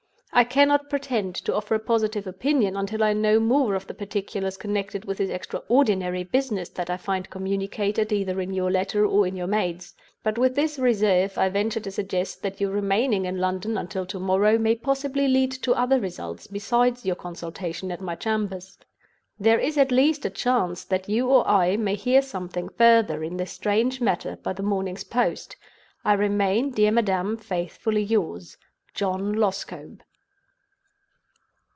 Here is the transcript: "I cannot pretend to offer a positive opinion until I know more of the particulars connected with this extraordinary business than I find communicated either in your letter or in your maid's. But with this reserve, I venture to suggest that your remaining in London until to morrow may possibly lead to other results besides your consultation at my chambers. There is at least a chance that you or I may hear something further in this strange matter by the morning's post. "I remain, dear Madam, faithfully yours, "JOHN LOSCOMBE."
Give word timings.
"I 0.33 0.45
cannot 0.45 0.89
pretend 0.89 1.35
to 1.35 1.53
offer 1.53 1.75
a 1.75 1.79
positive 1.79 2.25
opinion 2.25 2.77
until 2.77 3.03
I 3.03 3.11
know 3.11 3.37
more 3.37 3.75
of 3.75 3.85
the 3.87 3.93
particulars 3.93 4.55
connected 4.55 5.03
with 5.03 5.17
this 5.17 5.29
extraordinary 5.29 6.23
business 6.23 6.69
than 6.69 6.85
I 6.89 6.95
find 6.95 7.29
communicated 7.29 8.13
either 8.13 8.39
in 8.39 8.53
your 8.53 8.71
letter 8.71 9.05
or 9.05 9.27
in 9.27 9.35
your 9.35 9.45
maid's. 9.47 9.93
But 10.23 10.37
with 10.37 10.55
this 10.55 10.79
reserve, 10.79 11.37
I 11.37 11.49
venture 11.49 11.81
to 11.81 11.91
suggest 11.91 12.41
that 12.43 12.61
your 12.61 12.71
remaining 12.71 13.25
in 13.25 13.39
London 13.39 13.77
until 13.77 14.05
to 14.05 14.19
morrow 14.19 14.57
may 14.57 14.73
possibly 14.73 15.27
lead 15.27 15.51
to 15.51 15.73
other 15.73 15.99
results 15.99 16.47
besides 16.47 17.05
your 17.05 17.17
consultation 17.17 17.91
at 17.91 17.99
my 18.01 18.15
chambers. 18.15 18.77
There 19.37 19.59
is 19.59 19.77
at 19.77 19.91
least 19.91 20.25
a 20.25 20.29
chance 20.29 20.85
that 20.85 21.09
you 21.09 21.29
or 21.29 21.45
I 21.47 21.75
may 21.75 21.95
hear 21.95 22.21
something 22.21 22.69
further 22.69 23.21
in 23.21 23.35
this 23.35 23.51
strange 23.51 23.99
matter 23.99 24.37
by 24.41 24.53
the 24.53 24.63
morning's 24.63 25.03
post. 25.03 25.57
"I 26.05 26.13
remain, 26.13 26.71
dear 26.71 26.91
Madam, 26.91 27.35
faithfully 27.35 28.01
yours, 28.03 28.55
"JOHN 28.93 29.33
LOSCOMBE." 29.33 30.01